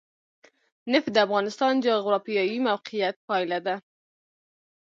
[0.91, 3.75] نفت د افغانستان د جغرافیایي موقیعت پایله ده.